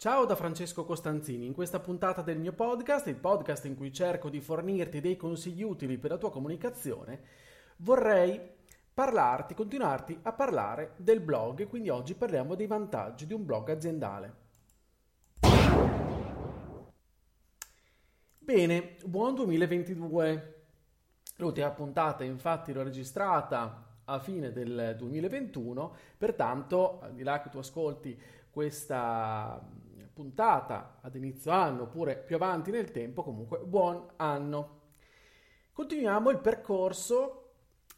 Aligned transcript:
Ciao 0.00 0.26
da 0.26 0.36
Francesco 0.36 0.84
Costanzini, 0.84 1.44
in 1.44 1.52
questa 1.52 1.80
puntata 1.80 2.22
del 2.22 2.38
mio 2.38 2.52
podcast, 2.52 3.08
il 3.08 3.16
podcast 3.16 3.64
in 3.64 3.74
cui 3.74 3.92
cerco 3.92 4.30
di 4.30 4.40
fornirti 4.40 5.00
dei 5.00 5.16
consigli 5.16 5.64
utili 5.64 5.98
per 5.98 6.12
la 6.12 6.18
tua 6.18 6.30
comunicazione, 6.30 7.20
vorrei 7.78 8.40
parlarti, 8.94 9.54
continuarti 9.54 10.16
a 10.22 10.32
parlare 10.32 10.92
del 10.98 11.18
blog 11.18 11.66
quindi 11.66 11.88
oggi 11.88 12.14
parliamo 12.14 12.54
dei 12.54 12.68
vantaggi 12.68 13.26
di 13.26 13.32
un 13.32 13.44
blog 13.44 13.70
aziendale. 13.70 14.34
Bene, 18.38 18.98
buon 19.04 19.34
2022. 19.34 20.66
L'ultima 21.38 21.70
puntata 21.70 22.22
infatti 22.22 22.72
l'ho 22.72 22.84
registrata 22.84 23.96
a 24.04 24.20
fine 24.20 24.52
del 24.52 24.94
2021, 24.96 25.92
pertanto 26.16 27.00
al 27.00 27.14
di 27.14 27.24
là 27.24 27.40
che 27.40 27.48
tu 27.48 27.58
ascolti 27.58 28.16
questa 28.48 29.60
puntata 30.18 30.98
ad 31.00 31.14
inizio 31.14 31.52
anno 31.52 31.82
oppure 31.82 32.16
più 32.16 32.34
avanti 32.34 32.72
nel 32.72 32.90
tempo, 32.90 33.22
comunque 33.22 33.60
buon 33.60 34.04
anno. 34.16 34.80
Continuiamo 35.72 36.30
il 36.30 36.40
percorso 36.40 37.50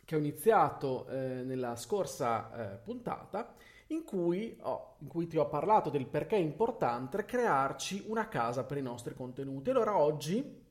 che 0.04 0.16
ho 0.16 0.18
iniziato 0.18 1.08
eh, 1.08 1.16
nella 1.44 1.76
scorsa 1.76 2.74
eh, 2.74 2.76
puntata 2.76 3.54
in 3.86 4.04
cui, 4.04 4.54
oh, 4.60 4.96
in 4.98 5.08
cui, 5.08 5.28
ti 5.28 5.38
ho 5.38 5.48
parlato 5.48 5.88
del 5.88 6.04
perché 6.04 6.36
è 6.36 6.40
importante 6.40 7.24
crearci 7.24 8.04
una 8.08 8.28
casa 8.28 8.64
per 8.64 8.76
i 8.76 8.82
nostri 8.82 9.14
contenuti. 9.14 9.70
Allora 9.70 9.96
oggi 9.96 10.62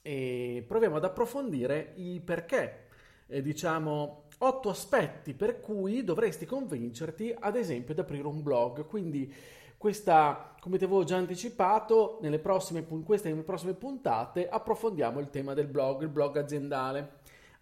eh, 0.00 0.64
proviamo 0.64 0.94
ad 0.94 1.04
approfondire 1.04 1.94
i 1.96 2.20
perché, 2.20 2.86
eh, 3.26 3.42
diciamo 3.42 4.28
otto 4.38 4.70
aspetti 4.70 5.34
per 5.34 5.60
cui 5.60 6.04
dovresti 6.04 6.46
convincerti 6.46 7.34
ad 7.36 7.56
esempio 7.56 7.94
ad 7.94 7.98
aprire 7.98 8.28
un 8.28 8.44
blog. 8.44 8.86
Quindi 8.86 9.60
questa, 9.82 10.54
come 10.60 10.78
ti 10.78 10.84
avevo 10.84 11.02
già 11.02 11.16
anticipato, 11.16 12.18
nelle 12.20 12.38
prossime, 12.38 12.86
in 12.88 13.02
queste 13.02 13.30
nelle 13.30 13.42
prossime 13.42 13.74
puntate 13.74 14.48
approfondiamo 14.48 15.18
il 15.18 15.28
tema 15.28 15.54
del 15.54 15.66
blog, 15.66 16.02
il 16.02 16.08
blog 16.08 16.36
aziendale. 16.36 17.14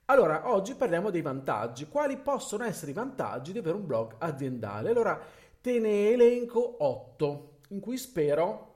Allora, 0.04 0.52
oggi 0.52 0.74
parliamo 0.74 1.08
dei 1.08 1.22
vantaggi. 1.22 1.88
Quali 1.88 2.18
possono 2.18 2.64
essere 2.64 2.90
i 2.90 2.94
vantaggi 2.94 3.52
di 3.52 3.58
avere 3.58 3.76
un 3.76 3.86
blog 3.86 4.16
aziendale? 4.18 4.90
Allora, 4.90 5.18
te 5.62 5.78
ne 5.78 6.10
elenco 6.10 6.84
8, 6.84 7.52
in 7.68 7.80
cui 7.80 7.96
spero, 7.96 8.74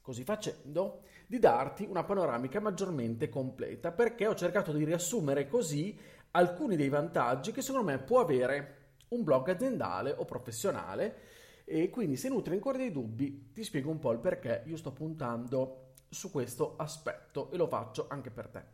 così 0.00 0.24
facendo, 0.24 1.02
di 1.28 1.38
darti 1.38 1.86
una 1.88 2.02
panoramica 2.02 2.58
maggiormente 2.58 3.28
completa, 3.28 3.92
perché 3.92 4.26
ho 4.26 4.34
cercato 4.34 4.72
di 4.72 4.82
riassumere 4.82 5.46
così 5.46 5.96
alcuni 6.32 6.74
dei 6.74 6.88
vantaggi 6.88 7.52
che 7.52 7.62
secondo 7.62 7.86
me 7.86 7.98
può 7.98 8.18
avere 8.18 8.78
un 9.10 9.22
blog 9.22 9.50
aziendale 9.50 10.10
o 10.10 10.24
professionale 10.24 11.29
e 11.70 11.88
quindi 11.88 12.16
se 12.16 12.28
nutri 12.28 12.54
ancora 12.54 12.78
dei 12.78 12.90
dubbi 12.90 13.52
ti 13.52 13.62
spiego 13.62 13.90
un 13.90 14.00
po' 14.00 14.10
il 14.10 14.18
perché 14.18 14.64
io 14.66 14.76
sto 14.76 14.90
puntando 14.90 15.92
su 16.08 16.32
questo 16.32 16.74
aspetto 16.76 17.48
e 17.52 17.56
lo 17.56 17.68
faccio 17.68 18.06
anche 18.08 18.32
per 18.32 18.48
te. 18.48 18.64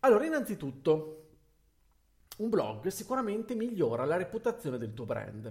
Allora, 0.00 0.26
innanzitutto, 0.26 1.28
un 2.36 2.50
blog 2.50 2.88
sicuramente 2.88 3.54
migliora 3.54 4.04
la 4.04 4.18
reputazione 4.18 4.76
del 4.76 4.92
tuo 4.92 5.06
brand. 5.06 5.50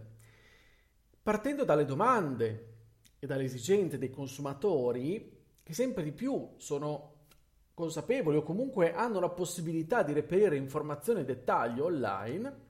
Partendo 1.24 1.64
dalle 1.64 1.86
domande 1.86 2.76
e 3.18 3.26
dalle 3.26 3.46
esigenze 3.46 3.98
dei 3.98 4.12
consumatori, 4.12 5.46
che 5.64 5.74
sempre 5.74 6.04
di 6.04 6.12
più 6.12 6.54
sono 6.58 7.26
consapevoli 7.74 8.38
o 8.38 8.44
comunque 8.44 8.94
hanno 8.94 9.20
la 9.20 9.30
possibilità 9.30 10.04
di 10.04 10.14
reperire 10.14 10.58
informazioni 10.58 11.22
e 11.22 11.26
dettagli 11.26 11.80
online, 11.80 12.63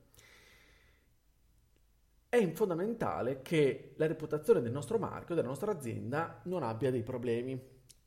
è 2.33 2.51
fondamentale 2.53 3.43
che 3.43 3.91
la 3.97 4.07
reputazione 4.07 4.59
del 4.59 4.71
nostro 4.71 4.97
marchio, 4.97 5.35
della 5.35 5.49
nostra 5.49 5.71
azienda, 5.71 6.41
non 6.45 6.63
abbia 6.63 6.89
dei 6.89 7.03
problemi. 7.03 7.61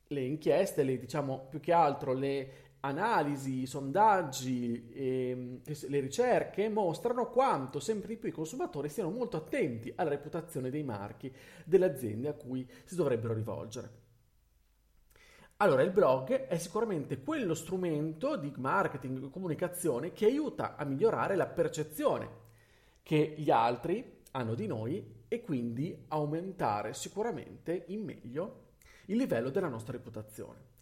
Le 0.07 0.21
inchieste, 0.21 0.83
le, 0.83 0.99
diciamo 0.99 1.47
più 1.49 1.61
che 1.61 1.71
altro 1.71 2.11
le 2.11 2.51
analisi, 2.81 3.61
i 3.61 3.65
sondaggi, 3.65 4.91
e, 4.91 5.61
le 5.63 5.99
ricerche 6.01 6.67
mostrano 6.67 7.29
quanto 7.29 7.79
sempre 7.79 8.09
di 8.09 8.17
più 8.17 8.27
i 8.27 8.33
consumatori 8.33 8.89
siano 8.89 9.11
molto 9.11 9.37
attenti 9.37 9.93
alla 9.95 10.09
reputazione 10.09 10.69
dei 10.69 10.83
marchi 10.83 11.33
delle 11.63 11.85
aziende 11.85 12.27
a 12.27 12.33
cui 12.33 12.69
si 12.83 12.95
dovrebbero 12.95 13.33
rivolgere. 13.33 13.91
Allora, 15.57 15.83
il 15.83 15.91
blog 15.91 16.47
è 16.47 16.57
sicuramente 16.57 17.21
quello 17.23 17.53
strumento 17.53 18.35
di 18.35 18.51
marketing 18.57 19.23
e 19.23 19.29
comunicazione 19.29 20.11
che 20.11 20.25
aiuta 20.25 20.75
a 20.75 20.83
migliorare 20.83 21.37
la 21.37 21.47
percezione 21.47 22.45
che 23.03 23.35
gli 23.37 23.49
altri 23.49 24.15
hanno 24.37 24.53
di 24.53 24.67
noi 24.67 25.23
e 25.27 25.41
quindi 25.41 26.05
aumentare 26.09 26.93
sicuramente 26.93 27.85
in 27.87 28.03
meglio 28.03 28.65
il 29.07 29.17
livello 29.17 29.49
della 29.49 29.67
nostra 29.67 29.93
reputazione. 29.93 30.75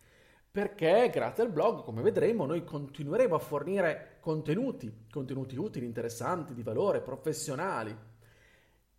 Perché 0.52 1.10
grazie 1.12 1.44
al 1.44 1.52
blog, 1.52 1.84
come 1.84 2.02
vedremo, 2.02 2.46
noi 2.46 2.64
continueremo 2.64 3.36
a 3.36 3.40
fornire 3.40 4.18
contenuti, 4.20 5.06
contenuti 5.10 5.58
utili, 5.58 5.86
interessanti, 5.86 6.54
di 6.54 6.64
valore, 6.64 7.02
professionali. 7.02 7.96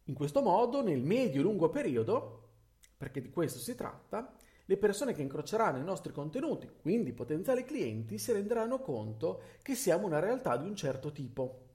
In 0.04 0.14
questo 0.14 0.42
modo, 0.42 0.82
nel 0.82 1.02
medio 1.02 1.40
e 1.40 1.42
lungo 1.42 1.68
periodo, 1.68 2.42
perché 2.96 3.20
di 3.20 3.30
questo 3.30 3.58
si 3.58 3.74
tratta, 3.74 4.34
le 4.66 4.76
persone 4.76 5.14
che 5.14 5.22
incroceranno 5.22 5.78
i 5.78 5.84
nostri 5.84 6.12
contenuti, 6.12 6.68
quindi 6.80 7.12
potenziali 7.12 7.64
clienti, 7.64 8.18
si 8.18 8.32
renderanno 8.32 8.80
conto 8.80 9.42
che 9.62 9.74
siamo 9.74 10.06
una 10.06 10.18
realtà 10.18 10.56
di 10.56 10.66
un 10.66 10.76
certo 10.76 11.12
tipo 11.12 11.65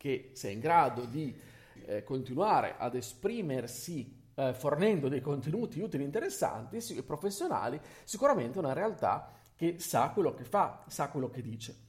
che 0.00 0.30
sia 0.32 0.48
in 0.48 0.60
grado 0.60 1.04
di 1.04 1.38
eh, 1.84 2.02
continuare 2.04 2.76
ad 2.78 2.94
esprimersi 2.94 4.18
eh, 4.34 4.54
fornendo 4.54 5.08
dei 5.08 5.20
contenuti 5.20 5.78
utili, 5.78 6.04
interessanti 6.04 6.78
e 6.78 7.02
professionali, 7.02 7.78
sicuramente 8.04 8.58
una 8.58 8.72
realtà 8.72 9.30
che 9.54 9.78
sa 9.78 10.08
quello 10.08 10.32
che 10.32 10.44
fa, 10.44 10.84
sa 10.88 11.10
quello 11.10 11.28
che 11.28 11.42
dice. 11.42 11.88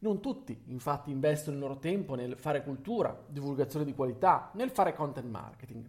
Non 0.00 0.20
tutti 0.20 0.64
infatti 0.66 1.12
investono 1.12 1.54
il 1.54 1.62
loro 1.62 1.78
tempo 1.78 2.16
nel 2.16 2.36
fare 2.36 2.64
cultura, 2.64 3.24
divulgazione 3.28 3.84
di 3.84 3.94
qualità, 3.94 4.50
nel 4.54 4.70
fare 4.70 4.92
content 4.92 5.28
marketing. 5.28 5.88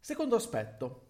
Secondo 0.00 0.34
aspetto, 0.34 1.08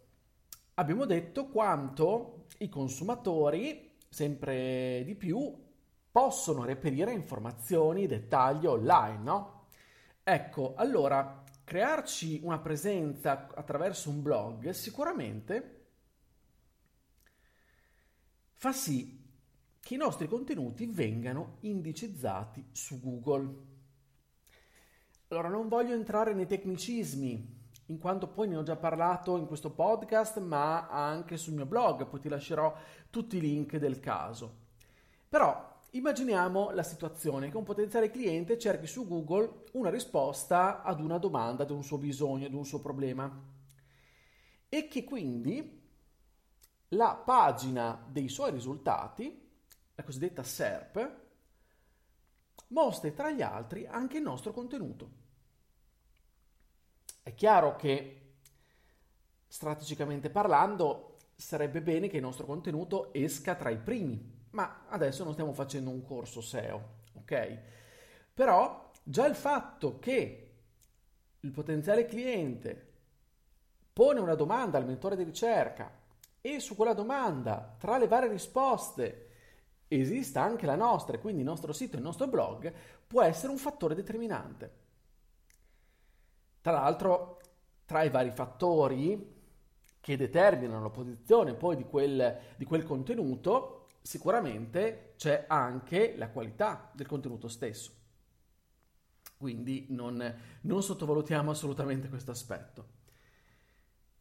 abbiamo 0.75 1.05
detto 1.05 1.47
quanto 1.47 2.47
i 2.59 2.69
consumatori 2.69 3.99
sempre 4.09 5.05
di 5.05 5.15
più 5.15 5.62
possono 6.13 6.65
reperire 6.65 7.13
informazioni, 7.13 8.07
dettagli 8.07 8.67
online, 8.67 9.23
no? 9.23 9.67
Ecco, 10.23 10.75
allora, 10.77 11.43
crearci 11.65 12.41
una 12.45 12.59
presenza 12.59 13.49
attraverso 13.55 14.11
un 14.11 14.21
blog 14.23 14.71
sicuramente 14.71 15.79
fa 18.55 18.73
sì 18.73 19.21
che 19.81 19.95
i 19.95 19.97
nostri 19.97 20.29
contenuti 20.29 20.87
vengano 20.87 21.57
indicizzati 21.61 22.69
su 22.71 23.01
Google. 23.01 23.71
Allora, 25.29 25.49
non 25.49 25.67
voglio 25.67 25.95
entrare 25.95 26.35
nei 26.35 26.47
tecnicismi, 26.47 27.61
in 27.87 27.99
quanto 27.99 28.29
poi 28.29 28.47
ne 28.47 28.57
ho 28.57 28.63
già 28.63 28.77
parlato 28.77 29.39
in 29.39 29.47
questo 29.47 29.71
podcast, 29.71 30.39
ma 30.39 30.87
anche 30.89 31.37
sul 31.37 31.55
mio 31.55 31.67
blog, 31.67 32.07
poi 32.07 32.21
ti 32.21 32.29
lascerò 32.29 32.73
tutti 33.11 33.39
i 33.39 33.41
link 33.41 33.77
del 33.79 33.99
caso. 33.99 34.61
Però 35.29 35.72
Immaginiamo 35.95 36.71
la 36.71 36.83
situazione 36.83 37.51
che 37.51 37.57
un 37.59 37.65
potenziale 37.65 38.11
cliente 38.11 38.59
cerchi 38.59 38.87
su 38.87 39.07
Google 39.07 39.65
una 39.73 39.91
risposta 39.91 40.83
ad 40.83 41.01
una 41.01 41.19
domanda, 41.19 41.65
ad 41.65 41.71
un 41.71 41.85
suo 41.85 41.99
bisogno, 41.99 42.47
ad 42.47 42.55
un 42.55 42.65
suo 42.65 42.81
problema 42.81 43.31
e 44.71 44.89
che 44.89 45.05
quindi 45.05 45.81
la 46.89 47.15
pagina 47.15 48.03
dei 48.09 48.31
suoi 48.31 48.53
risultati, 48.53 49.51
la 49.95 50.03
cosiddetta 50.03 50.43
SERP, 50.43 51.21
mostri 52.69 53.13
tra 53.13 53.31
gli 53.31 53.43
altri 53.43 53.87
anche 53.87 54.17
il 54.17 54.23
nostro 54.23 54.53
contenuto. 54.53 55.11
È 57.23 57.35
chiaro 57.35 57.77
che 57.77 58.37
strategicamente 59.47 60.31
parlando 60.31 61.19
sarebbe 61.37 61.83
bene 61.83 62.09
che 62.09 62.17
il 62.17 62.23
nostro 62.23 62.47
contenuto 62.47 63.13
esca 63.13 63.55
tra 63.57 63.69
i 63.69 63.79
primi 63.79 64.41
ma 64.53 64.85
adesso 64.89 65.25
non 65.25 65.33
stiamo 65.33 65.53
facendo 65.53 65.91
un 65.91 66.03
corso 66.03 66.41
SEO, 66.41 66.89
ok? 67.15 67.59
Però 68.33 68.91
già 69.03 69.27
il 69.27 69.35
fatto 69.35 69.99
che 69.99 70.55
il 71.41 71.51
potenziale 71.51 72.07
cliente 72.07 72.91
pone 73.93 74.21
una 74.21 74.35
domanda 74.35 74.79
al 74.79 74.87
mentore 74.87 75.17
di 75.17 75.25
ricerca 75.25 75.91
e 76.41 76.61
su 76.61 76.75
quella 76.75 76.95
domanda, 76.95 77.77
tra 77.79 77.99
le 77.99 78.09
varie 78.09 78.29
risposte, 78.29 79.29
esista 79.89 80.43
anche 80.43 80.67
la 80.67 80.77
nostra, 80.77 81.17
e 81.17 81.21
quindi 81.21 81.41
il 81.41 81.47
nostro 81.47 81.73
sito, 81.73 81.97
il 81.97 82.03
nostro 82.03 82.27
blog, 82.27 82.73
può 83.07 83.23
essere 83.23 83.53
un 83.53 83.59
fattore 83.59 83.95
determinante. 83.95 84.81
Tra 86.61 86.73
l'altro, 86.73 87.41
tra 87.85 88.03
i 88.03 88.11
vari 88.11 88.31
fattori 88.31 89.41
che 90.01 90.17
determinano 90.17 90.83
la 90.83 90.91
posizione 90.91 91.55
poi 91.55 91.77
di 91.77 91.85
quel, 91.85 92.41
di 92.57 92.65
quel 92.65 92.83
contenuto, 92.85 93.82
sicuramente 94.03 95.15
c'è 95.17 95.47
anche 95.49 96.15
la 96.17 96.29
qualità 96.29 96.91
del 96.95 97.07
contenuto 97.07 97.49
stesso. 97.49 97.93
Quindi 99.37 99.87
non, 99.91 100.35
non 100.63 100.83
sottovalutiamo 100.83 101.51
assolutamente 101.51 102.09
questo 102.09 102.31
aspetto. 102.31 103.01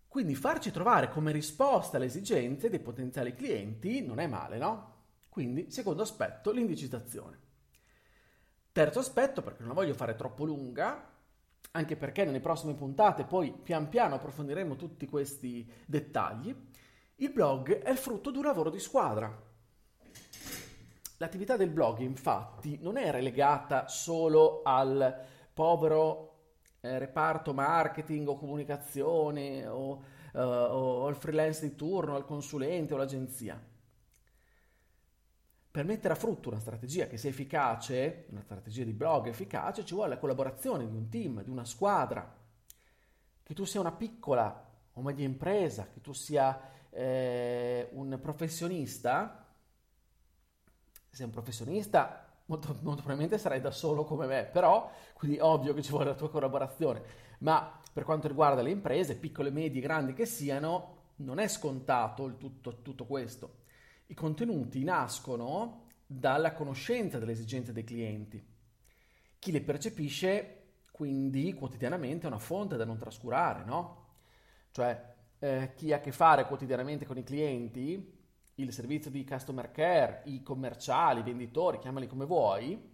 Quindi 0.08 0.36
farci 0.36 0.72
trovare 0.72 1.10
come 1.10 1.32
risposta 1.32 1.98
alle 1.98 2.08
esigenze 2.08 2.70
dei 2.70 2.80
potenziali 2.80 3.34
clienti 3.34 4.06
non 4.06 4.20
è 4.20 4.28
male, 4.28 4.58
no? 4.58 4.90
Quindi, 5.30 5.72
secondo 5.72 6.02
aspetto, 6.02 6.52
l'indicizzazione. 6.52 7.40
Terzo 8.74 9.00
aspetto, 9.00 9.42
perché 9.42 9.60
non 9.60 9.70
la 9.70 9.76
voglio 9.76 9.94
fare 9.94 10.16
troppo 10.16 10.44
lunga, 10.44 11.10
anche 11.72 11.96
perché 11.96 12.26
nelle 12.26 12.42
prossime 12.42 12.74
puntate 12.74 13.24
poi 13.24 13.54
pian 13.54 13.88
piano 13.88 14.16
approfondiremo 14.16 14.76
tutti 14.76 15.06
questi 15.06 15.70
dettagli, 15.86 16.54
il 17.16 17.32
blog 17.32 17.80
è 17.80 17.90
il 17.92 17.98
frutto 17.98 18.32
di 18.32 18.38
un 18.38 18.44
lavoro 18.44 18.70
di 18.70 18.80
squadra. 18.80 19.50
L'attività 21.22 21.56
del 21.56 21.70
blog 21.70 22.00
infatti 22.00 22.80
non 22.82 22.98
è 22.98 23.12
relegata 23.12 23.88
solo 23.88 24.64
al 24.64 25.24
povero 25.54 26.30
eh, 26.80 26.98
reparto 26.98 27.54
marketing 27.54 28.28
o 28.28 28.36
comunicazione 28.36 29.68
o, 29.68 30.02
uh, 30.34 30.40
o 30.40 31.06
al 31.06 31.16
freelance 31.16 31.62
di 31.62 31.76
turno, 31.76 32.16
al 32.16 32.26
consulente 32.26 32.94
o 32.94 32.96
all'agenzia. 32.96 33.64
Per 35.70 35.86
mettere 35.86 36.16
a 36.16 36.18
frutto 36.18 36.50
una 36.50 36.60
strategia 36.60 37.06
che 37.06 37.18
sia 37.18 37.30
efficace, 37.30 38.26
una 38.32 38.42
strategia 38.42 38.84
di 38.84 38.94
blog 38.94 39.28
efficace, 39.28 39.86
ci 39.86 39.94
vuole 39.94 40.10
la 40.10 40.18
collaborazione 40.18 40.90
di 40.90 40.96
un 40.96 41.08
team, 41.08 41.44
di 41.44 41.52
una 41.52 41.66
squadra. 41.66 42.36
Che 43.44 43.54
tu 43.54 43.64
sia 43.64 43.80
una 43.80 43.92
piccola 43.92 44.72
o 44.94 45.02
media 45.04 45.26
impresa, 45.26 45.88
che 45.94 46.02
tu 46.02 46.14
sia 46.14 46.60
eh, 46.90 47.90
un 47.92 48.18
professionista, 48.20 49.41
sei 51.12 51.26
un 51.26 51.32
professionista 51.32 52.26
molto, 52.46 52.70
molto, 52.82 53.02
probabilmente 53.02 53.38
sarai 53.38 53.62
da 53.62 53.72
solo 53.72 54.04
come 54.04 54.26
me, 54.26 54.46
però 54.46 54.92
quindi 55.14 55.40
ovvio 55.40 55.74
che 55.74 55.82
ci 55.82 55.92
vuole 55.92 56.06
la 56.06 56.16
tua 56.16 56.30
collaborazione, 56.30 57.02
ma 57.40 57.80
per 57.92 58.04
quanto 58.04 58.28
riguarda 58.28 58.62
le 58.62 58.72
imprese, 58.72 59.18
piccole, 59.18 59.52
medie, 59.52 59.82
grandi 59.82 60.14
che 60.14 60.26
siano, 60.26 61.00
non 61.18 61.40
è 61.40 61.48
scontato 61.48 62.26
il 62.26 62.38
tutto, 62.38 62.82
tutto 62.82 63.06
questo. 63.06 63.60
I 64.08 64.14
contenuti 64.14 64.84
nascono 64.84 65.88
dalla 66.06 66.54
conoscenza 66.54 67.20
delle 67.20 67.34
esigenze 67.34 67.74
dei 67.74 67.84
clienti. 67.84 68.44
Chi 69.38 69.52
le 69.52 69.62
percepisce 69.62 70.58
quindi 70.92 71.54
quotidianamente 71.54 72.26
è 72.26 72.30
una 72.30 72.40
fonte 72.40 72.78
da 72.78 72.86
non 72.86 72.98
trascurare, 72.98 73.64
no? 73.64 74.08
Cioè 74.72 75.16
eh, 75.40 75.74
chi 75.76 75.92
ha 75.92 75.98
a 75.98 76.00
che 76.00 76.12
fare 76.12 76.46
quotidianamente 76.46 77.06
con 77.06 77.18
i 77.18 77.24
clienti, 77.24 78.20
il 78.62 78.74
servizio 78.74 79.12
di 79.12 79.26
customer 79.26 79.72
care, 79.72 80.22
i 80.26 80.42
commerciali, 80.44 81.20
i 81.20 81.24
venditori, 81.24 81.80
chiamali 81.80 82.08
come 82.08 82.26
vuoi, 82.26 82.90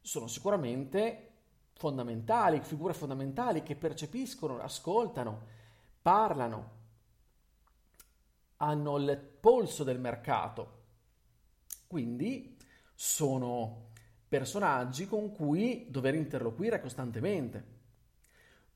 sono 0.00 0.26
sicuramente 0.26 1.30
fondamentali, 1.74 2.60
figure 2.60 2.94
fondamentali 2.94 3.62
che 3.62 3.76
percepiscono, 3.76 4.58
ascoltano, 4.58 5.40
parlano, 6.00 6.70
hanno 8.58 8.96
il 8.98 9.16
polso 9.40 9.84
del 9.84 9.98
mercato. 9.98 10.80
Quindi 11.86 12.56
sono 12.94 13.90
personaggi 14.28 15.06
con 15.06 15.32
cui 15.32 15.86
dover 15.90 16.14
interloquire 16.14 16.80
costantemente. 16.80 17.80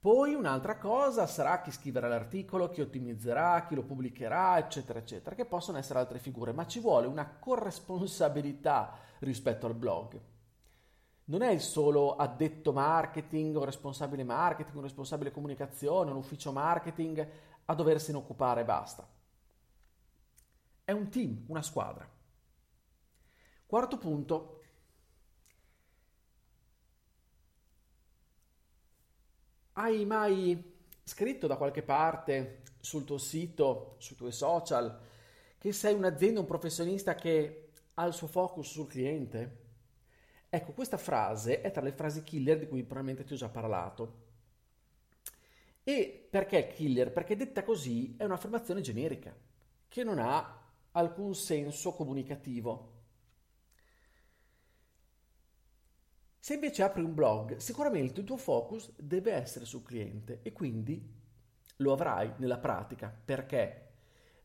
Poi 0.06 0.34
un'altra 0.34 0.78
cosa 0.78 1.26
sarà 1.26 1.60
chi 1.60 1.72
scriverà 1.72 2.06
l'articolo, 2.06 2.70
chi 2.70 2.80
ottimizzerà, 2.80 3.66
chi 3.66 3.74
lo 3.74 3.82
pubblicherà, 3.82 4.56
eccetera, 4.56 5.00
eccetera, 5.00 5.34
che 5.34 5.46
possono 5.46 5.78
essere 5.78 5.98
altre 5.98 6.20
figure, 6.20 6.52
ma 6.52 6.64
ci 6.64 6.78
vuole 6.78 7.08
una 7.08 7.28
corresponsabilità 7.28 8.96
rispetto 9.18 9.66
al 9.66 9.74
blog. 9.74 10.20
Non 11.24 11.42
è 11.42 11.50
il 11.50 11.60
solo 11.60 12.14
addetto 12.14 12.72
marketing 12.72 13.56
o 13.56 13.64
responsabile 13.64 14.22
marketing 14.22 14.76
o 14.76 14.82
responsabile 14.82 15.32
comunicazione, 15.32 16.12
un 16.12 16.18
ufficio 16.18 16.52
marketing 16.52 17.28
a 17.64 17.74
doversene 17.74 18.16
occupare 18.16 18.60
e 18.60 18.64
basta. 18.64 19.08
È 20.84 20.92
un 20.92 21.08
team, 21.08 21.46
una 21.48 21.62
squadra. 21.62 22.08
Quarto 23.66 23.98
punto. 23.98 24.60
Hai 29.78 30.06
mai 30.06 30.74
scritto 31.04 31.46
da 31.46 31.58
qualche 31.58 31.82
parte 31.82 32.62
sul 32.80 33.04
tuo 33.04 33.18
sito, 33.18 33.96
sui 33.98 34.16
tuoi 34.16 34.32
social, 34.32 34.98
che 35.58 35.70
sei 35.72 35.92
un'azienda, 35.92 36.40
un 36.40 36.46
professionista 36.46 37.14
che 37.14 37.72
ha 37.92 38.06
il 38.06 38.14
suo 38.14 38.26
focus 38.26 38.70
sul 38.70 38.86
cliente? 38.86 39.64
Ecco, 40.48 40.72
questa 40.72 40.96
frase 40.96 41.60
è 41.60 41.70
tra 41.72 41.82
le 41.82 41.92
frasi 41.92 42.22
killer 42.22 42.58
di 42.58 42.68
cui 42.68 42.84
probabilmente 42.84 43.24
ti 43.24 43.34
ho 43.34 43.36
già 43.36 43.50
parlato. 43.50 44.24
E 45.84 46.26
perché 46.30 46.68
killer? 46.68 47.12
Perché 47.12 47.36
detta 47.36 47.62
così 47.62 48.14
è 48.16 48.24
un'affermazione 48.24 48.80
generica, 48.80 49.36
che 49.88 50.04
non 50.04 50.18
ha 50.18 50.58
alcun 50.92 51.34
senso 51.34 51.92
comunicativo. 51.92 52.95
Se 56.46 56.54
invece 56.54 56.84
apri 56.84 57.02
un 57.02 57.12
blog, 57.12 57.56
sicuramente 57.56 58.20
il 58.20 58.24
tuo 58.24 58.36
focus 58.36 58.92
deve 58.96 59.32
essere 59.32 59.64
sul 59.64 59.82
cliente 59.82 60.42
e 60.42 60.52
quindi 60.52 61.04
lo 61.78 61.92
avrai 61.92 62.34
nella 62.36 62.58
pratica. 62.58 63.12
Perché? 63.24 63.88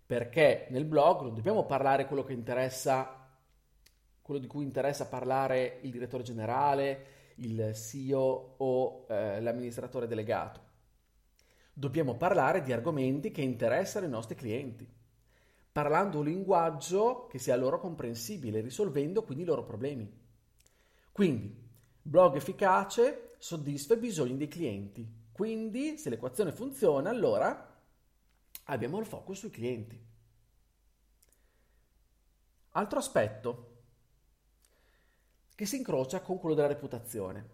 Perché 0.03 0.65
nel 0.71 0.85
blog 0.85 1.21
non 1.21 1.35
dobbiamo 1.35 1.63
parlare 1.67 2.07
quello 2.07 2.23
che 2.23 2.33
interessa, 2.33 3.29
quello 4.19 4.39
di 4.39 4.47
cui 4.47 4.63
interessa 4.63 5.05
parlare 5.05 5.77
il 5.83 5.91
direttore 5.91 6.23
generale, 6.23 7.05
il 7.35 7.75
CEO 7.75 8.55
o 8.57 9.05
eh, 9.07 9.39
l'amministratore 9.39 10.07
delegato. 10.07 10.59
Dobbiamo 11.71 12.15
parlare 12.15 12.63
di 12.63 12.73
argomenti 12.73 13.29
che 13.29 13.43
interessano 13.43 14.07
i 14.07 14.09
nostri 14.09 14.33
clienti 14.33 14.91
parlando 15.71 16.17
un 16.17 16.25
linguaggio 16.25 17.27
che 17.27 17.37
sia 17.37 17.55
loro 17.55 17.79
comprensibile, 17.79 18.59
risolvendo 18.59 19.21
quindi 19.21 19.43
i 19.43 19.47
loro 19.47 19.63
problemi. 19.63 20.11
Quindi, 21.11 21.60
blog 22.01 22.35
efficace 22.35 23.35
soddisfa 23.37 23.93
i 23.93 23.97
bisogni 23.97 24.37
dei 24.37 24.47
clienti. 24.47 25.19
Quindi, 25.31 25.97
se 25.97 26.09
l'equazione 26.09 26.51
funziona, 26.51 27.09
allora 27.09 27.79
abbiamo 28.65 28.99
il 28.99 29.05
focus 29.05 29.39
sui 29.39 29.49
clienti. 29.49 29.99
Altro 32.73 32.99
aspetto 32.99 33.69
che 35.55 35.65
si 35.65 35.77
incrocia 35.77 36.21
con 36.21 36.39
quello 36.39 36.55
della 36.55 36.67
reputazione. 36.67 37.49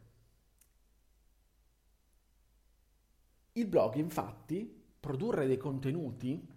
Il 3.53 3.67
blog, 3.67 3.95
infatti, 3.95 4.85
produrre 4.99 5.47
dei 5.47 5.57
contenuti 5.57 6.47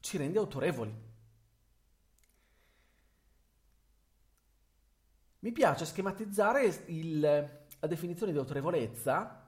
ci 0.00 0.16
rende 0.16 0.38
autorevoli. 0.38 1.10
Mi 5.42 5.50
piace 5.50 5.84
schematizzare 5.86 6.84
il, 6.86 7.18
la 7.20 7.86
definizione 7.88 8.30
di 8.30 8.38
autorevolezza 8.38 9.44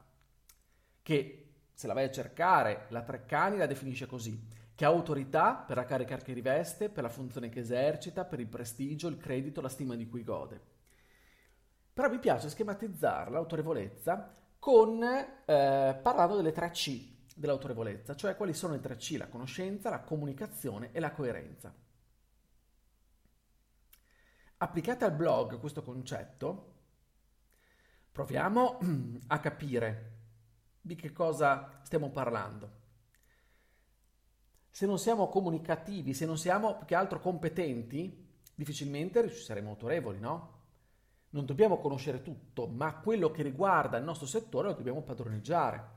che, 1.00 1.52
se 1.72 1.86
la 1.86 1.92
vai 1.92 2.06
a 2.06 2.10
cercare, 2.10 2.86
la 2.88 3.02
Treccani 3.02 3.58
la 3.58 3.66
definisce 3.66 4.06
così, 4.06 4.36
che 4.74 4.84
ha 4.84 4.88
autorità 4.88 5.54
per 5.54 5.76
la 5.76 5.84
carica 5.84 6.16
che 6.16 6.32
riveste, 6.32 6.88
per 6.88 7.04
la 7.04 7.08
funzione 7.08 7.48
che 7.48 7.60
esercita, 7.60 8.24
per 8.24 8.40
il 8.40 8.48
prestigio, 8.48 9.06
il 9.06 9.18
credito, 9.18 9.60
la 9.60 9.68
stima 9.68 9.94
di 9.94 10.08
cui 10.08 10.24
gode. 10.24 10.60
Però 11.92 12.10
mi 12.10 12.18
piace 12.18 12.48
schematizzare 12.48 13.30
l'autorevolezza 13.30 14.34
con, 14.58 15.00
eh, 15.00 16.00
parlando 16.02 16.34
delle 16.34 16.50
tre 16.50 16.70
C, 16.70 17.08
dell'autorevolezza, 17.36 18.16
cioè 18.16 18.34
quali 18.34 18.52
sono 18.52 18.72
le 18.72 18.80
tre 18.80 18.96
C, 18.96 19.14
la 19.16 19.28
conoscenza, 19.28 19.90
la 19.90 20.00
comunicazione 20.00 20.88
e 20.90 20.98
la 20.98 21.12
coerenza. 21.12 21.72
Applicate 24.64 25.04
al 25.04 25.12
blog 25.12 25.60
questo 25.60 25.82
concetto, 25.82 26.72
proviamo 28.10 28.78
a 29.28 29.38
capire 29.38 30.12
di 30.80 30.94
che 30.94 31.12
cosa 31.12 31.80
stiamo 31.82 32.08
parlando. 32.08 32.70
Se 34.70 34.86
non 34.86 34.98
siamo 34.98 35.28
comunicativi, 35.28 36.14
se 36.14 36.24
non 36.24 36.38
siamo 36.38 36.78
più 36.78 36.86
che 36.86 36.94
altro 36.94 37.20
competenti, 37.20 38.26
difficilmente 38.54 39.28
saremo 39.28 39.68
autorevoli, 39.68 40.18
no? 40.18 40.62
Non 41.30 41.44
dobbiamo 41.44 41.76
conoscere 41.76 42.22
tutto, 42.22 42.66
ma 42.66 43.00
quello 43.00 43.30
che 43.30 43.42
riguarda 43.42 43.98
il 43.98 44.04
nostro 44.04 44.26
settore 44.26 44.68
lo 44.68 44.74
dobbiamo 44.74 45.02
padroneggiare. 45.02 45.90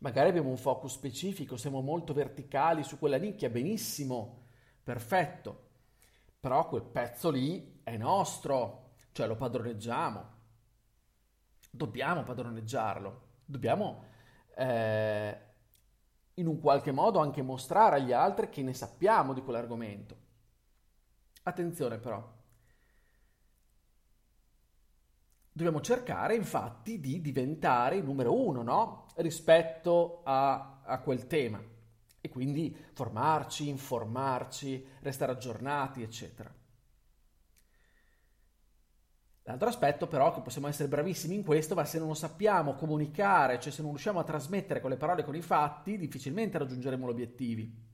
Magari 0.00 0.30
abbiamo 0.30 0.50
un 0.50 0.56
focus 0.56 0.94
specifico, 0.94 1.56
siamo 1.56 1.80
molto 1.80 2.12
verticali 2.12 2.82
su 2.82 2.98
quella 2.98 3.18
nicchia, 3.18 3.48
benissimo, 3.48 4.48
perfetto. 4.82 5.66
Però 6.48 6.66
quel 6.66 6.80
pezzo 6.82 7.28
lì 7.28 7.82
è 7.84 7.98
nostro, 7.98 8.92
cioè 9.12 9.26
lo 9.26 9.36
padroneggiamo. 9.36 10.36
Dobbiamo 11.70 12.22
padroneggiarlo, 12.22 13.20
dobbiamo 13.44 14.04
eh, 14.56 15.40
in 16.32 16.46
un 16.46 16.58
qualche 16.58 16.90
modo 16.90 17.18
anche 17.18 17.42
mostrare 17.42 17.96
agli 17.96 18.12
altri 18.12 18.48
che 18.48 18.62
ne 18.62 18.72
sappiamo 18.72 19.34
di 19.34 19.42
quell'argomento. 19.42 20.16
Attenzione 21.42 21.98
però, 21.98 22.26
dobbiamo 25.52 25.82
cercare 25.82 26.34
infatti 26.34 26.98
di 26.98 27.20
diventare 27.20 27.96
il 27.96 28.04
numero 28.04 28.34
uno, 28.34 28.62
no? 28.62 29.04
Rispetto 29.16 30.22
a, 30.24 30.80
a 30.82 30.98
quel 31.00 31.26
tema 31.26 31.62
e 32.20 32.28
quindi 32.28 32.76
formarci, 32.92 33.68
informarci, 33.68 34.86
restare 35.00 35.32
aggiornati, 35.32 36.02
eccetera. 36.02 36.52
L'altro 39.48 39.68
aspetto 39.68 40.06
però 40.06 40.30
che 40.30 40.42
possiamo 40.42 40.68
essere 40.68 40.88
bravissimi 40.88 41.34
in 41.34 41.42
questo, 41.42 41.74
ma 41.74 41.86
se 41.86 41.98
non 41.98 42.08
lo 42.08 42.14
sappiamo 42.14 42.74
comunicare, 42.74 43.58
cioè 43.58 43.72
se 43.72 43.80
non 43.80 43.92
riusciamo 43.92 44.18
a 44.18 44.24
trasmettere 44.24 44.80
con 44.80 44.90
le 44.90 44.98
parole 44.98 45.22
e 45.22 45.24
con 45.24 45.34
i 45.34 45.40
fatti, 45.40 45.96
difficilmente 45.96 46.58
raggiungeremo 46.58 47.06
gli 47.06 47.10
obiettivi. 47.10 47.86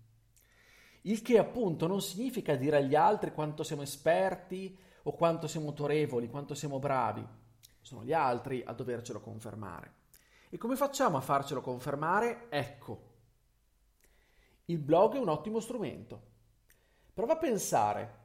Il 1.03 1.23
che 1.23 1.39
appunto 1.39 1.87
non 1.87 2.01
significa 2.01 2.57
dire 2.57 2.79
agli 2.79 2.97
altri 2.97 3.33
quanto 3.33 3.63
siamo 3.63 3.83
esperti 3.83 4.77
o 5.05 5.13
quanto 5.13 5.47
siamo 5.47 5.69
autorevoli, 5.69 6.29
quanto 6.29 6.55
siamo 6.55 6.81
bravi. 6.81 7.25
Sono 7.81 8.03
gli 8.03 8.13
altri 8.13 8.65
a 8.67 8.73
dovercelo 8.73 9.21
confermare. 9.21 9.93
E 10.51 10.59
come 10.59 10.75
facciamo 10.75 11.19
a 11.19 11.21
farcelo 11.21 11.61
confermare? 11.61 12.47
Ecco, 12.49 13.14
il 14.67 14.79
blog 14.79 15.15
è 15.15 15.19
un 15.19 15.29
ottimo 15.29 15.61
strumento. 15.61 16.33
Prova 17.13 17.35
a 17.35 17.39
pensare, 17.39 18.19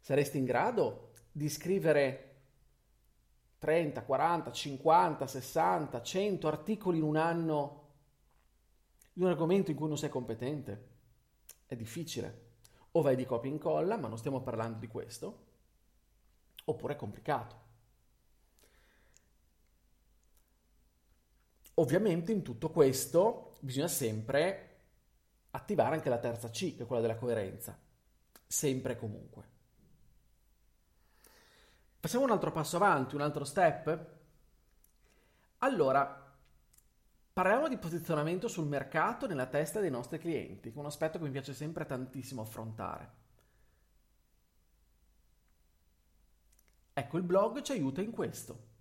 saresti 0.00 0.38
in 0.38 0.44
grado 0.44 1.12
di 1.30 1.48
scrivere 1.48 2.22
30, 3.58 4.02
40, 4.04 4.52
50, 4.52 5.26
60, 5.26 6.02
100 6.02 6.48
articoli 6.48 6.98
in 6.98 7.04
un 7.04 7.16
anno 7.16 7.84
di 9.12 9.22
un 9.22 9.28
argomento 9.28 9.70
in 9.70 9.76
cui 9.76 9.88
non 9.88 9.98
sei 9.98 10.08
competente? 10.08 10.88
È 11.66 11.74
difficile. 11.74 12.44
O 12.92 13.02
vai 13.02 13.16
di 13.16 13.26
copia 13.26 13.50
e 13.50 13.54
incolla, 13.54 13.96
ma 13.96 14.08
non 14.08 14.18
stiamo 14.18 14.40
parlando 14.40 14.78
di 14.78 14.86
questo, 14.86 15.44
oppure 16.64 16.94
è 16.94 16.96
complicato. 16.96 17.64
Ovviamente 21.74 22.32
in 22.32 22.42
tutto 22.42 22.70
questo 22.70 23.54
bisogna 23.60 23.88
sempre 23.88 24.65
attivare 25.56 25.94
anche 25.96 26.08
la 26.08 26.18
terza 26.18 26.50
C, 26.50 26.76
che 26.76 26.82
è 26.82 26.86
quella 26.86 27.02
della 27.02 27.16
coerenza, 27.16 27.76
sempre 28.46 28.92
e 28.92 28.96
comunque. 28.96 29.54
Facciamo 31.98 32.24
un 32.24 32.30
altro 32.30 32.52
passo 32.52 32.76
avanti, 32.76 33.14
un 33.14 33.22
altro 33.22 33.44
step? 33.44 34.14
Allora, 35.58 36.34
parliamo 37.32 37.68
di 37.68 37.78
posizionamento 37.78 38.48
sul 38.48 38.66
mercato 38.66 39.26
nella 39.26 39.46
testa 39.46 39.80
dei 39.80 39.90
nostri 39.90 40.18
clienti, 40.18 40.70
che 40.70 40.76
è 40.76 40.78
un 40.78 40.86
aspetto 40.86 41.18
che 41.18 41.24
mi 41.24 41.30
piace 41.30 41.54
sempre 41.54 41.86
tantissimo 41.86 42.42
affrontare. 42.42 43.24
Ecco, 46.92 47.16
il 47.16 47.24
blog 47.24 47.62
ci 47.62 47.72
aiuta 47.72 48.02
in 48.02 48.10
questo. 48.10 48.74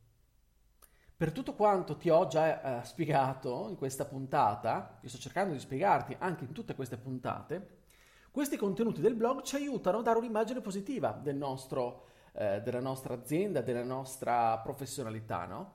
Per 1.18 1.32
tutto 1.32 1.54
quanto 1.54 1.96
ti 1.96 2.10
ho 2.10 2.28
già 2.28 2.82
eh, 2.82 2.84
spiegato 2.84 3.68
in 3.70 3.78
questa 3.78 4.04
puntata, 4.04 4.98
che 5.00 5.08
sto 5.08 5.18
cercando 5.18 5.54
di 5.54 5.60
spiegarti 5.60 6.14
anche 6.20 6.44
in 6.44 6.52
tutte 6.52 6.76
queste 6.76 6.98
puntate, 6.98 7.84
questi 8.32 8.58
contenuti 8.58 9.00
del 9.00 9.16
blog 9.16 9.44
ci 9.44 9.56
aiutano 9.56 10.00
a 10.00 10.02
dare 10.02 10.18
un'immagine 10.18 10.60
positiva 10.60 11.12
del 11.12 11.38
nostro, 11.38 12.08
eh, 12.34 12.62
della 12.62 12.82
nostra 12.82 13.14
azienda, 13.14 13.62
della 13.62 13.86
nostra 13.86 14.58
professionalità, 14.60 15.46
no? 15.46 15.74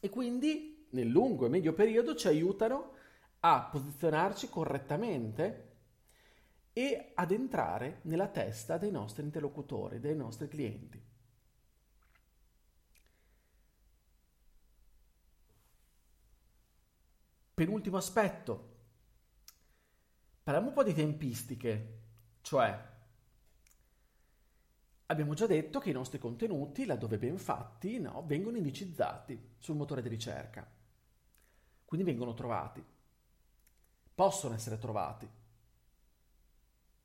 E 0.00 0.10
quindi 0.10 0.88
nel 0.90 1.06
lungo 1.06 1.46
e 1.46 1.48
medio 1.48 1.72
periodo 1.72 2.16
ci 2.16 2.26
aiutano 2.26 2.94
a 3.40 3.68
posizionarci 3.70 4.48
correttamente 4.48 5.74
e 6.72 7.12
ad 7.14 7.30
entrare 7.30 8.00
nella 8.02 8.26
testa 8.26 8.76
dei 8.76 8.90
nostri 8.90 9.22
interlocutori, 9.22 10.00
dei 10.00 10.16
nostri 10.16 10.48
clienti. 10.48 11.00
Penultimo 17.56 17.96
aspetto, 17.96 18.74
parliamo 20.42 20.68
un 20.68 20.74
po' 20.74 20.82
di 20.82 20.92
tempistiche, 20.92 22.00
cioè 22.42 22.94
abbiamo 25.06 25.32
già 25.32 25.46
detto 25.46 25.78
che 25.78 25.88
i 25.88 25.94
nostri 25.94 26.18
contenuti, 26.18 26.84
laddove 26.84 27.16
ben 27.16 27.38
fatti, 27.38 27.98
no, 27.98 28.26
vengono 28.26 28.58
indicizzati 28.58 29.54
sul 29.56 29.74
motore 29.74 30.02
di 30.02 30.10
ricerca, 30.10 30.70
quindi 31.86 32.04
vengono 32.04 32.34
trovati, 32.34 32.84
possono 34.14 34.54
essere 34.54 34.76
trovati. 34.76 35.26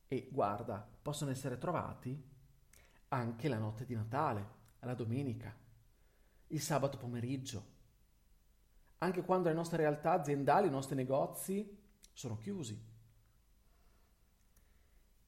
E 0.10 0.28
guarda, 0.34 0.86
possono 1.02 1.32
essere 1.32 1.58
trovati 1.60 2.30
anche 3.08 3.48
la 3.48 3.58
notte 3.58 3.86
di 3.86 3.96
Natale, 3.96 4.46
la 4.80 4.96
domenica, 4.96 5.56
il 6.48 6.60
sabato 6.62 6.98
pomeriggio, 6.98 7.80
anche 9.04 9.24
quando 9.24 9.50
le 9.50 9.56
nostre 9.56 9.78
realtà 9.78 10.12
aziendali, 10.12 10.68
i 10.68 10.72
nostri 10.72 10.96
negozi 10.96 11.80
sono 12.14 12.38
chiusi. 12.38 12.90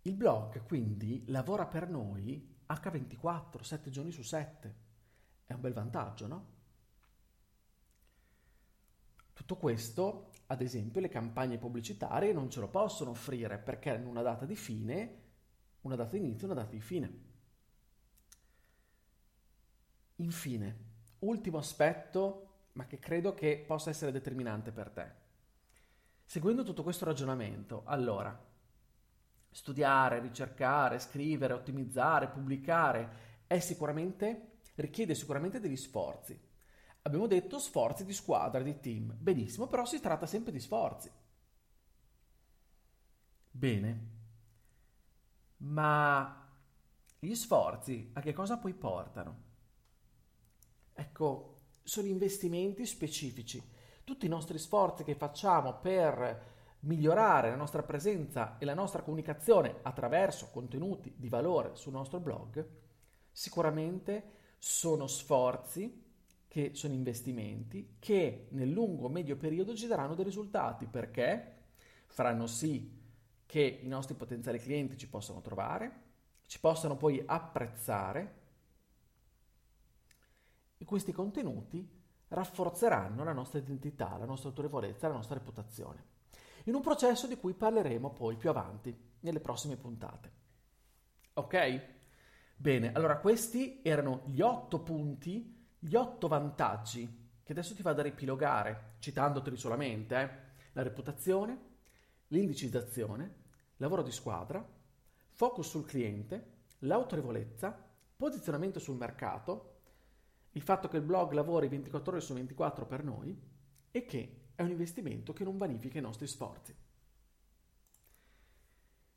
Il 0.03 0.15
blog 0.15 0.63
quindi 0.63 1.23
lavora 1.27 1.65
per 1.65 1.89
noi 1.89 2.55
H24, 2.67 3.61
7 3.61 3.89
giorni 3.89 4.11
su 4.11 4.21
7. 4.21 4.75
È 5.45 5.53
un 5.53 5.61
bel 5.61 5.73
vantaggio, 5.73 6.27
no? 6.27 6.51
Tutto 9.33 9.57
questo, 9.57 10.31
ad 10.47 10.61
esempio, 10.61 11.01
le 11.01 11.09
campagne 11.09 11.57
pubblicitarie 11.57 12.31
non 12.31 12.51
ce 12.51 12.59
lo 12.59 12.69
possono 12.69 13.09
offrire 13.09 13.57
perché 13.57 13.89
hanno 13.89 14.09
una 14.09 14.21
data 14.21 14.45
di 14.45 14.55
fine, 14.55 15.21
una 15.81 15.95
data 15.95 16.11
di 16.11 16.19
inizio 16.19 16.47
e 16.47 16.51
una 16.51 16.61
data 16.61 16.73
di 16.73 16.81
fine. 16.81 17.31
Infine, 20.17 20.77
ultimo 21.19 21.57
aspetto 21.57 22.42
ma 22.73 22.85
che 22.85 22.99
credo 22.99 23.33
che 23.33 23.63
possa 23.65 23.89
essere 23.89 24.11
determinante 24.11 24.71
per 24.71 24.89
te. 24.89 25.11
Seguendo 26.25 26.63
tutto 26.63 26.83
questo 26.83 27.05
ragionamento, 27.05 27.83
allora, 27.85 28.37
studiare, 29.49 30.19
ricercare, 30.19 30.99
scrivere, 30.99 31.53
ottimizzare, 31.53 32.29
pubblicare 32.29 33.31
sicuramente, 33.59 34.61
richiede 34.75 35.13
sicuramente 35.13 35.59
degli 35.59 35.77
sforzi. 35.77 36.39
Abbiamo 37.03 37.27
detto 37.27 37.59
sforzi 37.59 38.03
di 38.03 38.13
squadra, 38.13 38.61
di 38.63 38.79
team. 38.79 39.13
Benissimo, 39.15 39.67
però 39.67 39.85
si 39.85 39.99
tratta 39.99 40.25
sempre 40.25 40.51
di 40.51 40.59
sforzi. 40.59 41.11
Bene. 43.51 44.11
Ma 45.57 46.49
gli 47.19 47.35
sforzi 47.35 48.09
a 48.13 48.21
che 48.21 48.33
cosa 48.33 48.57
poi 48.57 48.73
portano? 48.73 49.41
Ecco, 50.93 51.52
sono 51.83 52.07
investimenti 52.07 52.85
specifici. 52.85 53.61
Tutti 54.03 54.25
i 54.25 54.29
nostri 54.29 54.57
sforzi 54.57 55.03
che 55.03 55.15
facciamo 55.15 55.79
per 55.79 56.51
migliorare 56.81 57.49
la 57.49 57.55
nostra 57.55 57.83
presenza 57.83 58.57
e 58.57 58.65
la 58.65 58.73
nostra 58.73 59.01
comunicazione 59.01 59.75
attraverso 59.81 60.49
contenuti 60.51 61.13
di 61.15 61.29
valore 61.29 61.75
sul 61.75 61.93
nostro 61.93 62.19
blog, 62.19 62.65
sicuramente 63.31 64.41
sono 64.57 65.07
sforzi 65.07 66.01
che 66.47 66.71
sono 66.73 66.93
investimenti 66.93 67.95
che 67.99 68.47
nel 68.51 68.69
lungo 68.69 69.09
medio 69.09 69.37
periodo 69.37 69.75
ci 69.75 69.87
daranno 69.87 70.13
dei 70.13 70.25
risultati 70.25 70.85
perché 70.85 71.61
faranno 72.07 72.47
sì 72.47 73.01
che 73.45 73.79
i 73.81 73.87
nostri 73.87 74.15
potenziali 74.15 74.59
clienti 74.59 74.97
ci 74.97 75.09
possano 75.09 75.41
trovare, 75.41 76.01
ci 76.45 76.59
possano 76.59 76.95
poi 76.95 77.23
apprezzare 77.25 78.41
e 80.83 80.85
questi 80.85 81.13
contenuti 81.13 81.89
rafforzeranno 82.27 83.23
la 83.23 83.31
nostra 83.31 83.59
identità, 83.59 84.17
la 84.17 84.25
nostra 84.25 84.49
autorevolezza, 84.49 85.07
la 85.07 85.13
nostra 85.13 85.35
reputazione. 85.35 86.11
In 86.65 86.75
un 86.75 86.81
processo 86.81 87.25
di 87.25 87.37
cui 87.37 87.53
parleremo 87.53 88.11
poi 88.11 88.35
più 88.35 88.49
avanti, 88.49 88.93
nelle 89.21 89.39
prossime 89.39 89.77
puntate. 89.77 90.31
Ok? 91.35 91.81
Bene, 92.57 92.91
allora 92.91 93.17
questi 93.19 93.79
erano 93.81 94.23
gli 94.25 94.41
otto 94.41 94.81
punti, 94.81 95.67
gli 95.79 95.95
otto 95.95 96.27
vantaggi 96.27 97.31
che 97.43 97.51
adesso 97.53 97.75
ti 97.75 97.81
vado 97.81 98.01
a 98.01 98.03
riepilogare, 98.03 98.95
citandoteli 98.99 99.55
solamente. 99.55 100.19
Eh? 100.19 100.29
La 100.73 100.83
reputazione, 100.83 101.61
l'indicizzazione, 102.27 103.35
lavoro 103.77 104.01
di 104.01 104.11
squadra, 104.11 104.65
focus 105.29 105.69
sul 105.69 105.85
cliente, 105.85 106.65
l'autorevolezza, 106.79 107.73
posizionamento 108.17 108.79
sul 108.79 108.97
mercato, 108.97 109.72
il 110.53 110.61
fatto 110.61 110.87
che 110.87 110.97
il 110.97 111.03
blog 111.03 111.33
lavori 111.33 111.67
24 111.67 112.11
ore 112.11 112.21
su 112.21 112.33
24 112.33 112.85
per 112.85 113.03
noi 113.03 113.37
e 113.91 114.05
che 114.05 114.37
è 114.55 114.61
un 114.61 114.69
investimento 114.69 115.33
che 115.33 115.43
non 115.43 115.57
vanifica 115.57 115.97
i 115.97 116.01
nostri 116.01 116.27
sforzi. 116.27 116.75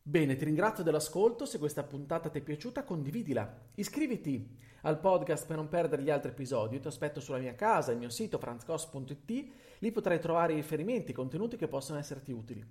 Bene, 0.08 0.36
ti 0.36 0.44
ringrazio 0.44 0.84
dell'ascolto, 0.84 1.46
se 1.46 1.58
questa 1.58 1.82
puntata 1.82 2.28
ti 2.28 2.38
è 2.38 2.42
piaciuta 2.42 2.84
condividila, 2.84 3.70
iscriviti 3.74 4.56
al 4.82 5.00
podcast 5.00 5.46
per 5.46 5.56
non 5.56 5.68
perdere 5.68 6.02
gli 6.02 6.10
altri 6.10 6.30
episodi, 6.30 6.78
ti 6.78 6.86
aspetto 6.86 7.18
sulla 7.18 7.38
mia 7.38 7.56
casa, 7.56 7.90
il 7.90 7.98
mio 7.98 8.08
sito 8.08 8.38
franzcos.it, 8.38 9.52
lì 9.78 9.90
potrai 9.90 10.20
trovare 10.20 10.52
i 10.52 10.56
riferimenti, 10.56 11.12
contenuti 11.12 11.56
che 11.56 11.66
possono 11.66 11.98
esserti 11.98 12.30
utili. 12.30 12.64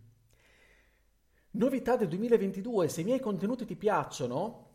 Novità 1.51 1.97
del 1.97 2.07
2022, 2.07 2.87
se 2.87 3.01
i 3.01 3.03
miei 3.03 3.19
contenuti 3.19 3.65
ti 3.65 3.75
piacciono 3.75 4.69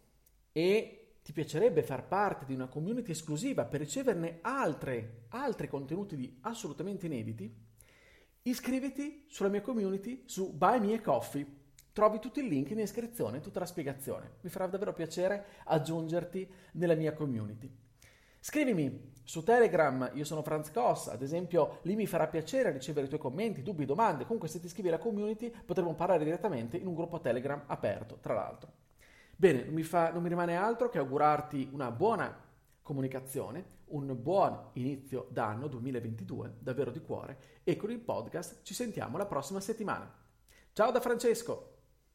e 0.53 1.00
ti 1.23 1.33
piacerebbe 1.33 1.83
far 1.83 2.07
parte 2.07 2.45
di 2.45 2.55
una 2.55 2.67
community 2.67 3.11
esclusiva 3.11 3.65
per 3.65 3.81
riceverne 3.81 4.39
altre, 4.43 5.27
altri 5.29 5.69
contenuti 5.69 6.39
assolutamente 6.43 7.07
inediti, 7.07 7.55
iscriviti 8.43 9.27
sulla 9.29 9.49
mia 9.49 9.61
community 9.61 10.23
su 10.27 10.53
Buy 10.53 10.81
Me 10.81 10.95
a 10.95 11.01
Coffee 11.01 11.59
Trovi 11.93 12.21
tutti 12.21 12.39
i 12.41 12.49
link 12.49 12.71
in 12.71 12.77
descrizione, 12.77 13.41
tutta 13.41 13.59
la 13.59 13.67
spiegazione. 13.67 14.37
Mi 14.43 14.49
farà 14.49 14.67
davvero 14.69 14.93
piacere 14.93 15.45
aggiungerti 15.65 16.49
nella 16.73 16.95
mia 16.95 17.13
community. 17.13 17.71
Scrivimi 18.39 19.13
su 19.25 19.43
Telegram, 19.43 20.11
io 20.15 20.25
sono 20.25 20.43
Franz 20.43 20.71
Koss, 20.71 21.09
ad 21.09 21.21
esempio, 21.21 21.81
lì 21.83 21.97
mi 21.97 22.07
farà 22.07 22.29
piacere 22.29 22.71
ricevere 22.71 23.07
i 23.07 23.09
tuoi 23.09 23.21
commenti, 23.21 23.63
dubbi, 23.63 23.85
domande. 23.85 24.25
Comunque, 24.25 24.49
se 24.49 24.61
ti 24.61 24.67
iscrivi 24.67 24.89
alla 24.89 24.99
community, 24.99 25.53
potremo 25.65 25.95
parlare 25.95 26.25
direttamente 26.25 26.77
in 26.77 26.87
un 26.87 26.95
gruppo 26.95 27.21
Telegram 27.21 27.63
aperto, 27.67 28.19
tra 28.21 28.35
l'altro. 28.35 28.73
Bene, 29.41 29.65
non 29.65 29.73
mi, 29.73 29.83
fa, 29.85 30.13
non 30.13 30.23
mi 30.23 30.29
rimane 30.29 30.55
altro 30.55 30.91
che 30.91 30.99
augurarti 30.99 31.71
una 31.73 31.91
buona 31.91 32.31
comunicazione, 32.83 33.79
un 33.87 34.15
buon 34.21 34.69
inizio 34.75 35.29
d'anno 35.31 35.67
2022, 35.67 36.57
davvero 36.59 36.91
di 36.91 37.01
cuore, 37.01 37.39
e 37.65 37.75
con 37.79 37.91
il 37.91 38.01
podcast 38.01 38.63
ci 38.65 38.75
sentiamo 38.75 39.17
la 39.17 39.25
prossima 39.25 39.61
settimana. 39.61 40.15
Ciao 40.75 40.91
da 40.91 41.01
Francesco! 41.01 41.80